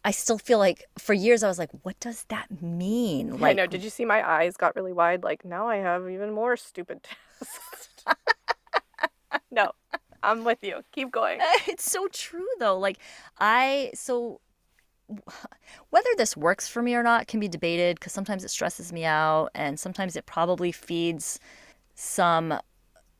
I 0.05 0.11
still 0.11 0.37
feel 0.39 0.59
like 0.59 0.85
for 0.99 1.13
years 1.13 1.43
I 1.43 1.47
was 1.47 1.59
like, 1.59 1.71
what 1.83 1.99
does 1.99 2.25
that 2.29 2.61
mean? 2.61 3.39
I 3.43 3.53
Like, 3.53 3.57
know. 3.57 3.67
Did 3.67 3.83
you 3.83 3.89
see 3.89 4.05
my 4.05 4.27
eyes 4.27 4.57
got 4.57 4.75
really 4.75 4.93
wide? 4.93 5.23
Like 5.23 5.45
now 5.45 5.67
I 5.67 5.77
have 5.77 6.09
even 6.09 6.33
more 6.33 6.57
stupid 6.57 7.03
tasks. 7.03 8.05
no. 9.51 9.71
I'm 10.23 10.43
with 10.43 10.59
you. 10.61 10.81
Keep 10.91 11.11
going. 11.11 11.39
it's 11.67 11.89
so 11.89 12.07
true 12.11 12.47
though. 12.59 12.77
Like 12.77 12.97
I 13.39 13.91
so 13.93 14.39
whether 15.89 16.09
this 16.17 16.37
works 16.37 16.67
for 16.67 16.81
me 16.81 16.95
or 16.95 17.03
not 17.03 17.27
can 17.27 17.39
be 17.39 17.47
debated 17.47 17.99
because 17.99 18.13
sometimes 18.13 18.43
it 18.43 18.49
stresses 18.49 18.93
me 18.93 19.03
out 19.03 19.49
and 19.53 19.79
sometimes 19.79 20.15
it 20.15 20.25
probably 20.25 20.71
feeds 20.71 21.39
some 22.01 22.57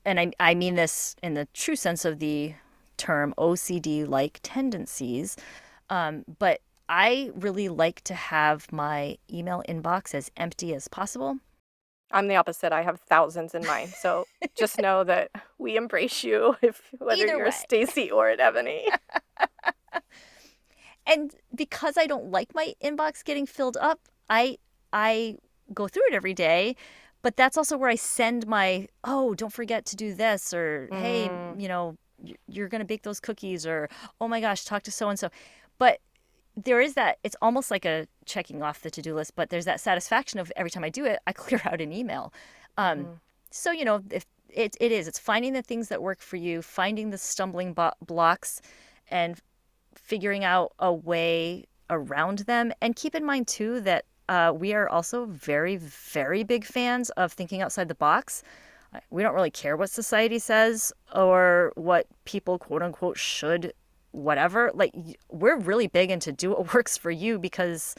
and 0.04 0.20
I, 0.20 0.32
I 0.40 0.56
mean 0.56 0.76
this 0.76 1.16
in 1.22 1.36
the 1.36 1.48
true 1.54 1.76
sense 1.76 2.04
of 2.04 2.18
the 2.20 2.56
term 2.98 3.34
OCD 3.38 4.08
like 4.08 4.40
tendencies. 4.42 5.38
Um, 5.90 6.26
but 6.40 6.62
I 6.90 7.32
really 7.36 7.70
like 7.70 8.02
to 8.06 8.16
have 8.16 8.72
my 8.72 9.18
email 9.32 9.64
inbox 9.70 10.16
as 10.16 10.32
empty 10.36 10.74
as 10.74 10.88
possible. 10.88 11.38
I'm 12.12 12.28
the 12.28 12.36
opposite. 12.36 12.74
I 12.74 12.82
have 12.82 13.00
thousands 13.00 13.54
in 13.54 13.66
mine. 13.66 13.88
So 13.88 14.26
just 14.58 14.80
know 14.80 15.04
that 15.04 15.30
we 15.60 15.78
embrace 15.78 16.24
you 16.24 16.56
if 16.62 16.82
whether 16.98 17.24
Either 17.24 17.38
you're. 17.38 17.52
Stacy 17.52 18.10
or 18.10 18.30
Ebony. 18.30 18.88
and 21.06 21.36
because 21.54 21.98
I 21.98 22.08
don't 22.08 22.32
like 22.32 22.56
my 22.56 22.74
inbox 22.84 23.24
getting 23.24 23.46
filled 23.46 23.78
up, 23.78 24.00
I 24.30 24.58
I 24.92 25.38
go 25.74 25.88
through 25.88 26.08
it 26.08 26.14
every 26.14 26.34
day. 26.34 26.76
But 27.22 27.36
that's 27.36 27.58
also 27.58 27.78
where 27.78 27.90
I 27.90 27.96
send 27.96 28.48
my 28.48 28.88
oh, 29.04 29.34
don't 29.36 29.54
forget 29.54 29.86
to 29.88 29.96
do 29.96 30.14
this 30.14 30.54
or 30.54 30.88
hey, 30.92 31.28
Mm. 31.30 31.62
you 31.62 31.68
know, 31.68 31.98
you're 32.48 32.68
gonna 32.68 32.86
bake 32.86 33.04
those 33.04 33.20
cookies 33.20 33.66
or 33.66 33.90
oh 34.20 34.28
my 34.28 34.42
gosh, 34.42 34.64
talk 34.66 34.84
to 34.84 34.92
so 34.92 35.10
and 35.10 35.18
so. 35.20 35.30
But 35.78 36.00
there 36.58 36.82
is 36.82 36.96
that 36.96 37.18
it's 37.24 37.36
almost 37.42 37.72
like 37.72 37.86
a 37.86 38.08
checking 38.26 38.62
off 38.62 38.82
the 38.82 38.92
to-do 38.92 39.16
list 39.16 39.36
but 39.38 39.50
there's 39.50 39.64
that 39.64 39.80
satisfaction 39.80 40.38
of 40.38 40.52
every 40.58 40.70
time 40.70 40.84
i 40.84 40.90
do 40.90 41.06
it 41.06 41.18
i 41.26 41.32
clear 41.44 41.62
out 41.64 41.80
an 41.80 41.94
email 41.94 42.34
um, 42.78 43.06
Mhm. 43.06 43.20
so 43.52 43.72
you 43.72 43.86
know 43.86 44.04
if 44.12 44.26
it, 44.50 44.76
it 44.82 44.92
is 44.92 45.08
it's 45.08 45.18
finding 45.18 45.54
the 45.54 45.62
things 45.62 45.88
that 45.88 46.02
work 46.02 46.20
for 46.20 46.36
you 46.36 46.62
finding 46.62 47.10
the 47.10 47.18
stumbling 47.18 47.72
bo- 47.74 47.94
blocks 48.06 48.62
and 49.10 49.40
figuring 49.96 50.44
out 50.44 50.74
a 50.78 50.92
way 50.92 51.64
around 51.90 52.40
them 52.40 52.74
and 52.82 52.98
keep 52.98 53.16
in 53.16 53.24
mind 53.24 53.48
too 53.48 53.80
that 53.80 54.04
uh, 54.30 54.54
we 54.56 54.74
are 54.74 54.88
also 54.88 55.26
very 55.26 55.78
very 55.78 56.44
big 56.44 56.66
fans 56.66 57.10
of 57.12 57.34
thinking 57.34 57.62
outside 57.62 57.88
the 57.88 57.96
box. 57.96 58.44
Uh, 58.94 59.00
we 59.10 59.24
don't 59.24 59.34
really 59.34 59.52
care 59.52 59.76
what 59.76 59.90
society 59.90 60.40
says 60.40 60.92
or 61.14 61.72
what 61.76 62.08
people 62.26 62.58
quote 62.58 62.82
unquote 62.82 63.18
should 63.18 63.74
whatever. 64.12 64.72
Like 64.74 64.94
we're 65.30 65.58
really 65.58 65.88
big 65.88 66.12
into 66.12 66.32
do 66.32 66.52
what 66.52 66.74
works 66.74 66.98
for 66.98 67.12
you 67.12 67.40
because 67.40 67.96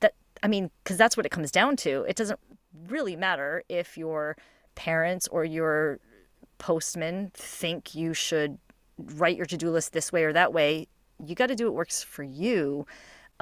that 0.00 0.14
i 0.42 0.48
mean 0.48 0.70
because 0.82 0.96
that's 0.96 1.16
what 1.16 1.26
it 1.26 1.30
comes 1.30 1.50
down 1.50 1.76
to. 1.76 2.04
It 2.08 2.16
doesn't 2.16 2.40
really 2.88 3.16
matter 3.16 3.62
if 3.68 3.96
your 3.96 4.36
parents 4.74 5.28
or 5.28 5.44
your 5.44 6.00
postman 6.58 7.30
think 7.34 7.94
you 7.94 8.14
should 8.14 8.58
write 8.98 9.36
your 9.36 9.46
to-do 9.46 9.70
list 9.70 9.92
this 9.92 10.12
way 10.12 10.24
or 10.24 10.32
that 10.32 10.52
way. 10.52 10.88
You 11.24 11.34
got 11.34 11.46
to 11.46 11.54
do 11.54 11.66
what 11.66 11.74
works 11.74 12.02
for 12.02 12.22
you 12.22 12.86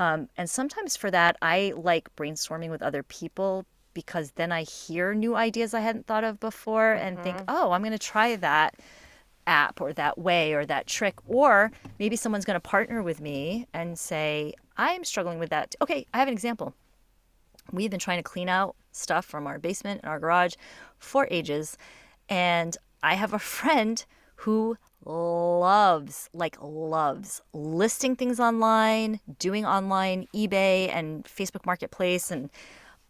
um, 0.02 0.28
and 0.36 0.48
sometimes 0.48 0.96
for 0.96 1.10
that 1.10 1.36
i 1.42 1.72
like 1.76 2.14
brainstorming 2.16 2.70
with 2.70 2.82
other 2.82 3.02
people 3.02 3.64
because 3.94 4.32
then 4.32 4.50
i 4.52 4.62
hear 4.62 5.14
new 5.14 5.34
ideas 5.36 5.74
i 5.74 5.80
hadn't 5.80 6.06
thought 6.06 6.24
of 6.24 6.40
before 6.40 6.92
and 6.92 7.18
think 7.22 7.36
oh 7.48 7.72
i'm 7.72 7.82
going 7.82 7.92
to 7.92 7.98
try 7.98 8.36
that 8.36 8.74
app 9.46 9.80
or 9.80 9.92
that 9.92 10.18
way 10.18 10.52
or 10.54 10.64
that 10.66 10.86
trick. 10.86 11.14
Or 11.26 11.72
maybe 11.98 12.16
someone's 12.16 12.44
going 12.44 12.56
to 12.56 12.60
partner 12.60 13.02
with 13.02 13.20
me 13.20 13.66
and 13.72 13.98
say 13.98 14.54
i'm 14.76 15.04
struggling 15.04 15.38
with 15.38 15.50
that. 15.50 15.74
Okay 15.80 16.06
i 16.14 16.18
have 16.18 16.28
an 16.28 16.34
example. 16.34 16.74
We've 17.70 17.90
been 17.90 18.00
trying 18.00 18.18
to 18.18 18.22
clean 18.22 18.48
out 18.48 18.76
stuff 18.92 19.24
from 19.24 19.46
our 19.46 19.58
basement 19.58 20.00
and 20.02 20.10
our 20.10 20.18
garage 20.18 20.54
for 20.98 21.26
ages 21.30 21.78
and 22.28 22.76
i 23.02 23.14
have 23.14 23.32
a 23.32 23.38
friend 23.56 24.04
who 24.42 24.76
loves 25.04 26.30
like 26.32 26.56
loves 26.60 27.40
listing 27.52 28.14
things 28.14 28.38
online 28.38 29.18
doing 29.40 29.66
online 29.66 30.28
ebay 30.32 30.88
and 30.94 31.24
facebook 31.24 31.66
marketplace 31.66 32.30
and 32.30 32.48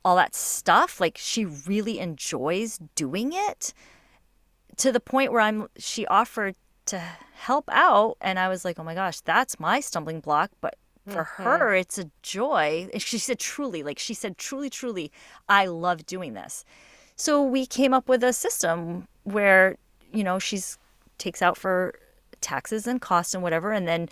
all 0.04 0.16
that 0.16 0.34
stuff 0.34 1.00
like 1.00 1.18
she 1.18 1.44
really 1.44 1.98
enjoys 1.98 2.78
doing 2.94 3.32
it 3.34 3.74
to 4.76 4.92
the 4.92 5.00
point 5.00 5.32
where 5.32 5.40
I'm 5.40 5.68
she 5.76 6.06
offered 6.06 6.54
to 6.86 6.98
help 7.34 7.68
out 7.70 8.16
and 8.20 8.38
I 8.38 8.48
was 8.48 8.64
like, 8.64 8.78
"Oh 8.78 8.84
my 8.84 8.94
gosh, 8.94 9.20
that's 9.20 9.60
my 9.60 9.80
stumbling 9.80 10.20
block." 10.20 10.50
But 10.60 10.76
for 11.06 11.24
mm-hmm. 11.24 11.42
her, 11.42 11.74
it's 11.74 11.98
a 11.98 12.10
joy. 12.22 12.88
She 12.98 13.18
said 13.18 13.38
truly, 13.38 13.82
like 13.82 13.98
she 13.98 14.14
said 14.14 14.38
truly 14.38 14.70
truly, 14.70 15.10
I 15.48 15.66
love 15.66 16.06
doing 16.06 16.34
this. 16.34 16.64
So 17.16 17.42
we 17.42 17.66
came 17.66 17.92
up 17.92 18.08
with 18.08 18.24
a 18.24 18.32
system 18.32 19.06
where, 19.24 19.76
you 20.12 20.24
know, 20.24 20.38
she's 20.38 20.78
takes 21.22 21.40
out 21.40 21.56
for 21.56 21.94
taxes 22.40 22.86
and 22.86 23.00
costs 23.00 23.34
and 23.34 23.42
whatever 23.42 23.72
and 23.72 23.86
then 23.86 24.08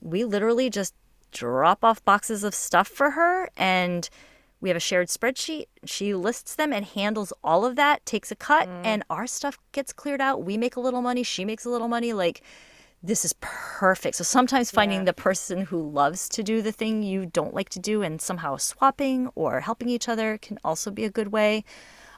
we 0.00 0.24
literally 0.24 0.68
just 0.68 0.94
drop 1.32 1.84
off 1.84 2.04
boxes 2.04 2.42
of 2.44 2.54
stuff 2.54 2.88
for 2.88 3.12
her 3.12 3.48
and 3.56 4.08
we 4.60 4.68
have 4.68 4.76
a 4.76 4.80
shared 4.80 5.08
spreadsheet. 5.08 5.66
She 5.84 6.14
lists 6.14 6.54
them 6.54 6.70
and 6.72 6.84
handles 6.84 7.32
all 7.42 7.64
of 7.64 7.76
that, 7.76 8.04
takes 8.04 8.30
a 8.30 8.36
cut, 8.36 8.68
and 8.84 9.02
our 9.08 9.26
stuff 9.26 9.56
gets 9.72 9.90
cleared 9.90 10.20
out. 10.20 10.42
We 10.44 10.58
make 10.58 10.76
a 10.76 10.80
little 10.80 11.00
money, 11.00 11.22
she 11.22 11.46
makes 11.46 11.64
a 11.64 11.70
little 11.70 11.88
money. 11.88 12.12
Like, 12.12 12.42
this 13.02 13.24
is 13.24 13.34
perfect. 13.40 14.16
So 14.16 14.24
sometimes 14.24 14.70
finding 14.70 14.98
Yeah. 14.98 15.04
the 15.04 15.12
person 15.14 15.62
who 15.62 15.80
loves 15.90 16.28
to 16.30 16.42
do 16.42 16.60
the 16.60 16.72
thing 16.72 17.02
you 17.02 17.24
don't 17.24 17.54
like 17.54 17.70
to 17.70 17.78
do 17.80 18.02
and 18.02 18.20
somehow 18.20 18.58
swapping 18.58 19.30
or 19.34 19.60
helping 19.60 19.88
each 19.88 20.08
other 20.10 20.36
can 20.36 20.58
also 20.62 20.90
be 20.90 21.06
a 21.06 21.10
good 21.10 21.28
way. 21.32 21.64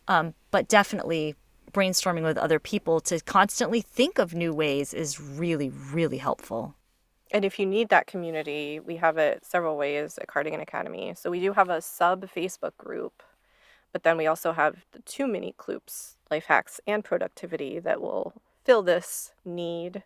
Um, 0.08 0.34
but 0.50 0.66
definitely 0.66 1.36
brainstorming 1.72 2.22
with 2.22 2.38
other 2.38 2.58
people 2.58 3.00
to 3.00 3.20
constantly 3.20 3.80
think 3.80 4.18
of 4.18 4.34
new 4.34 4.52
ways 4.52 4.92
is 4.94 5.20
really, 5.20 5.70
really 5.70 6.18
helpful. 6.18 6.74
And 7.30 7.44
if 7.44 7.58
you 7.58 7.64
need 7.64 7.88
that 7.88 8.06
community, 8.06 8.78
we 8.78 8.96
have 8.96 9.16
it 9.16 9.44
several 9.44 9.76
ways 9.76 10.18
at 10.18 10.28
Cardigan 10.28 10.60
Academy. 10.60 11.14
So 11.16 11.30
we 11.30 11.40
do 11.40 11.54
have 11.54 11.70
a 11.70 11.80
sub 11.80 12.26
Facebook 12.30 12.76
group, 12.76 13.22
but 13.92 14.02
then 14.02 14.18
we 14.18 14.26
also 14.26 14.52
have 14.52 14.84
the 14.92 15.00
two 15.00 15.26
mini 15.26 15.54
cloops, 15.56 16.16
life 16.30 16.44
hacks 16.44 16.80
and 16.86 17.02
productivity, 17.02 17.78
that 17.78 18.02
will 18.02 18.34
fill 18.64 18.82
this 18.82 19.32
need. 19.44 20.02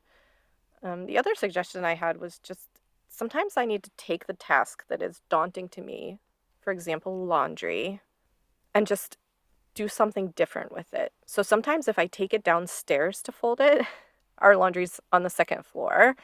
Um, 0.82 1.06
the 1.06 1.18
other 1.18 1.35
suggestion 1.35 1.85
I 1.85 1.94
had 1.94 2.20
was 2.20 2.38
just 2.38 2.68
sometimes 3.08 3.56
I 3.56 3.64
need 3.64 3.82
to 3.82 3.90
take 3.96 4.26
the 4.26 4.35
task 4.35 4.85
that 4.88 5.02
is 5.02 5.20
daunting 5.28 5.68
to 5.70 5.80
me, 5.80 6.18
for 6.61 6.73
example, 6.73 7.26
laundry, 7.26 8.00
and 8.73 8.87
just 8.87 9.18
do 9.76 9.87
something 9.87 10.33
different 10.35 10.73
with 10.73 10.92
it. 10.92 11.12
So 11.26 11.42
sometimes 11.42 11.87
if 11.87 11.99
I 11.99 12.06
take 12.06 12.35
it 12.35 12.42
downstairs 12.42 13.23
to 13.23 13.30
fold 13.30 13.61
it, 13.61 13.87
our 14.38 14.56
laundry's 14.56 15.00
on 15.12 15.23
the 15.23 15.30
second 15.30 15.64
floor 15.64 16.16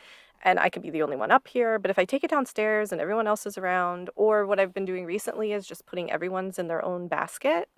and 0.43 0.59
I 0.59 0.69
could 0.69 0.83
be 0.83 0.91
the 0.91 1.03
only 1.03 1.17
one 1.17 1.31
up 1.31 1.47
here. 1.47 1.79
But 1.79 1.91
if 1.91 1.99
I 1.99 2.05
take 2.05 2.25
it 2.25 2.31
downstairs 2.31 2.91
and 2.91 3.01
everyone 3.01 3.29
else 3.29 3.47
is 3.47 3.57
around, 3.57 4.11
or 4.17 4.45
what 4.45 4.59
I've 4.59 4.75
been 4.75 4.85
doing 4.85 5.05
recently 5.05 5.53
is 5.53 5.67
just 5.67 5.87
putting 5.87 6.11
everyone's 6.11 6.59
in 6.59 6.67
their 6.67 6.85
own 6.85 7.07
basket, 7.07 7.69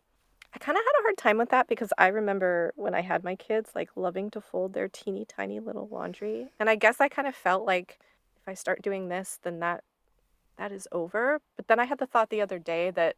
I 0.55 0.59
kind 0.59 0.79
of 0.79 0.85
had 0.85 1.01
a 1.01 1.03
hard 1.03 1.17
time 1.17 1.37
with 1.37 1.51
that 1.51 1.69
because 1.69 1.93
I 1.99 2.07
remember 2.07 2.73
when 2.77 2.95
I 2.95 3.03
had 3.03 3.25
my 3.25 3.35
kids, 3.35 3.71
like 3.75 3.91
loving 3.97 4.31
to 4.31 4.41
fold 4.41 4.73
their 4.73 4.89
teeny 4.89 5.25
tiny 5.25 5.61
little 5.61 5.89
laundry. 5.91 6.49
And 6.59 6.71
I 6.71 6.77
guess 6.77 7.01
I 7.01 7.09
kind 7.09 7.29
of 7.29 7.35
felt 7.35 7.67
like 7.67 7.99
if 8.41 8.49
I 8.49 8.55
start 8.55 8.81
doing 8.81 9.09
this, 9.09 9.41
then 9.43 9.59
that 9.61 9.83
that 10.57 10.71
is 10.71 10.87
over. 10.93 11.41
But 11.57 11.67
then 11.67 11.81
I 11.81 11.85
had 11.85 11.99
the 11.99 12.07
thought 12.07 12.31
the 12.31 12.41
other 12.41 12.61
day 12.61 12.93
that 12.93 13.17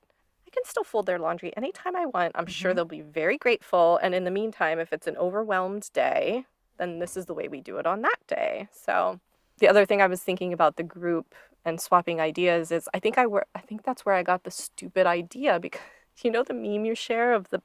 can 0.57 0.65
still 0.65 0.85
fold 0.85 1.07
their 1.07 1.19
laundry 1.19 1.57
anytime 1.57 1.95
I 1.95 2.07
want. 2.07 2.33
I'm 2.35 2.47
sure 2.47 2.73
Mhm. 2.73 2.77
they'll 2.77 2.85
be 2.87 3.03
very 3.03 3.39
grateful. 3.39 3.99
And 4.03 4.15
in 4.15 4.25
the 4.25 4.31
meantime, 4.31 4.79
if 4.81 4.93
it's 4.93 5.07
an 5.07 5.17
overwhelmed 5.17 5.91
day, 5.93 6.47
then 6.79 6.99
this 6.99 7.17
is 7.17 7.27
the 7.27 7.35
way 7.35 7.47
we 7.49 7.61
do 7.61 7.77
it 7.79 7.87
on 7.87 8.03
that 8.03 8.19
day. 8.27 8.69
So 8.73 9.21
the 9.59 9.69
other 9.69 9.87
thing 9.87 10.03
I 10.03 10.07
was 10.07 10.23
thinking 10.23 10.53
about 10.53 10.77
the 10.77 10.83
group 10.83 11.35
and 11.65 11.81
swapping 11.81 12.21
ideas 12.21 12.71
is 12.73 12.89
I 12.95 13.01
think 13.01 13.19
I 13.19 13.27
were 13.27 13.47
I 13.55 13.61
think 13.61 13.83
that's 13.85 14.05
where 14.07 14.15
I 14.15 14.23
got 14.23 14.45
the 14.45 14.51
stupid 14.51 15.07
idea 15.07 15.59
because 15.61 15.81
you 16.25 16.31
know 16.31 16.43
the 16.43 16.55
meme 16.55 16.85
you 16.85 16.95
share 16.95 17.33
of 17.35 17.49
the 17.51 17.63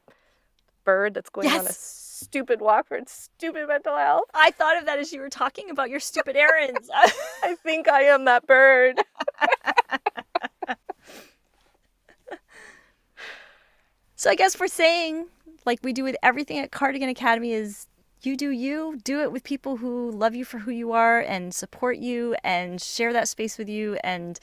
bird 0.84 1.14
that's 1.14 1.30
going 1.30 1.48
on 1.50 1.68
a 1.68 1.74
stupid 1.74 2.60
walk 2.62 2.88
for 2.88 2.98
its 2.98 3.12
stupid 3.14 3.68
mental 3.68 3.96
health. 3.98 4.26
I 4.34 4.52
thought 4.52 4.78
of 4.78 4.86
that 4.86 4.98
as 5.00 5.12
you 5.14 5.22
were 5.22 5.30
talking 5.30 5.70
about 5.70 5.90
your 5.90 6.00
stupid 6.00 6.36
errands. 6.36 6.90
I 7.44 7.56
think 7.64 7.88
I 7.88 8.04
am 8.04 8.26
that 8.26 8.48
bird. 8.48 9.00
so 14.22 14.30
I 14.30 14.36
guess 14.36 14.60
we're 14.60 14.68
saying, 14.68 15.26
like 15.66 15.80
we 15.82 15.94
do 15.94 16.04
with 16.04 16.16
everything 16.22 16.60
at 16.60 16.70
Cardigan 16.70 17.10
Academy, 17.10 17.54
is 17.54 17.88
you 18.22 18.38
do 18.38 18.52
you, 18.52 19.00
do 19.04 19.20
it 19.22 19.32
with 19.32 19.44
people 19.44 19.78
who 19.78 20.12
love 20.12 20.36
you 20.36 20.46
for 20.46 20.60
who 20.60 20.70
you 20.70 20.92
are 20.92 21.22
and 21.22 21.52
support 21.52 21.98
you 21.98 22.36
and 22.44 22.80
share 22.80 23.14
that 23.14 23.28
space 23.28 23.58
with 23.58 23.68
you. 23.68 23.98
And 24.04 24.40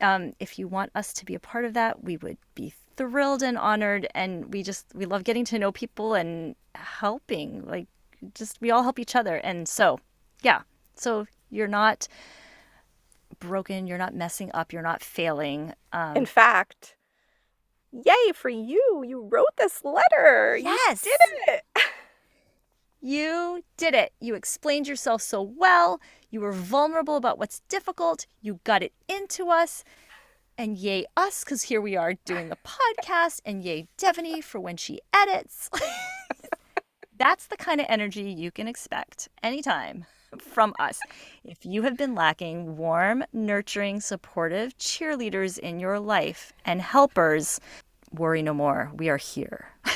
um, 0.00 0.34
if 0.38 0.60
you 0.60 0.68
want 0.68 0.92
us 0.94 1.12
to 1.14 1.24
be 1.24 1.34
a 1.34 1.40
part 1.40 1.64
of 1.64 1.74
that, 1.74 2.04
we 2.04 2.18
would 2.18 2.36
be 2.54 2.72
thrilled 2.96 3.42
and 3.42 3.58
honored. 3.58 4.06
And 4.14 4.52
we 4.52 4.62
just 4.62 4.86
we 4.94 5.06
love 5.06 5.24
getting 5.24 5.44
to 5.46 5.58
know 5.58 5.72
people 5.72 6.14
and 6.14 6.54
helping. 6.76 7.66
Like 7.66 7.88
just 8.36 8.60
we 8.60 8.70
all 8.70 8.84
help 8.84 9.00
each 9.00 9.16
other. 9.16 9.38
And 9.38 9.68
so 9.68 9.98
yeah, 10.44 10.60
so 10.94 11.26
you're 11.50 11.66
not 11.66 12.06
broken, 13.40 13.88
you're 13.88 13.98
not 13.98 14.14
messing 14.14 14.52
up, 14.54 14.72
you're 14.72 14.82
not 14.82 15.02
failing. 15.02 15.74
Um, 15.92 16.16
In 16.16 16.26
fact, 16.26 16.94
yay 17.92 18.32
for 18.34 18.48
you. 18.48 19.04
You 19.06 19.22
wrote 19.22 19.56
this 19.56 19.84
letter. 19.84 20.56
Yes. 20.56 21.04
You 21.04 21.16
did 21.18 21.54
it. 21.54 21.62
You 23.02 23.62
did 23.78 23.94
it. 23.94 24.12
You 24.20 24.34
explained 24.34 24.86
yourself 24.86 25.22
so 25.22 25.40
well. 25.40 26.02
You 26.28 26.42
were 26.42 26.52
vulnerable 26.52 27.16
about 27.16 27.38
what's 27.38 27.60
difficult. 27.60 28.26
You 28.42 28.60
got 28.62 28.82
it 28.82 28.92
into 29.08 29.48
us. 29.48 29.84
And 30.58 30.76
yay 30.76 31.06
us, 31.16 31.42
because 31.42 31.62
here 31.62 31.80
we 31.80 31.96
are 31.96 32.12
doing 32.26 32.52
a 32.52 32.56
podcast. 32.56 33.40
And 33.46 33.64
yay 33.64 33.88
Devaney 33.96 34.44
for 34.44 34.60
when 34.60 34.76
she 34.76 35.00
edits. 35.14 35.70
That's 37.16 37.46
the 37.46 37.56
kind 37.56 37.80
of 37.80 37.86
energy 37.88 38.30
you 38.30 38.50
can 38.50 38.68
expect 38.68 39.30
anytime 39.42 40.04
from 40.38 40.74
us. 40.78 40.98
If 41.44 41.64
you 41.64 41.82
have 41.82 41.96
been 41.96 42.14
lacking 42.14 42.76
warm, 42.76 43.24
nurturing, 43.32 44.00
supportive 44.00 44.76
cheerleaders 44.78 45.58
in 45.58 45.80
your 45.80 45.98
life 45.98 46.52
and 46.64 46.80
helpers, 46.80 47.60
worry 48.12 48.42
no 48.42 48.54
more. 48.54 48.90
We 48.94 49.08
are 49.08 49.16
here. 49.16 49.68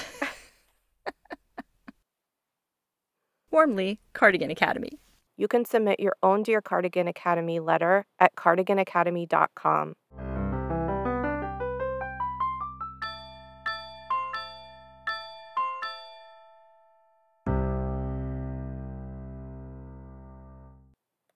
Warmly, 3.51 4.01
Cardigan 4.13 4.51
Academy. 4.51 4.99
You 5.37 5.49
can 5.49 5.65
submit 5.65 6.01
your 6.01 6.17
own 6.23 6.43
Dear 6.43 6.61
Cardigan 6.61 7.09
Academy 7.09 7.61
letter 7.61 8.07
at 8.21 8.35
cardiganacademy.com. 8.37 9.95